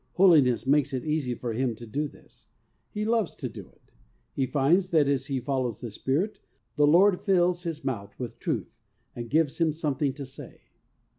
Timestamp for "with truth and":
8.17-9.29